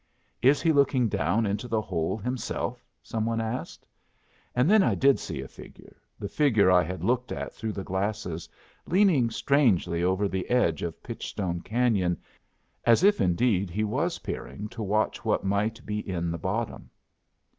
[0.41, 3.85] "Is he looking down into the hole himself?" some one asked;
[4.55, 7.83] and then I did see a figure, the figure I had looked at through the
[7.83, 8.49] glasses,
[8.87, 12.17] leaning strangely over the edge of Pitchstone Canyon,
[12.83, 16.89] as if indeed he was peering to watch what might be in the bottom.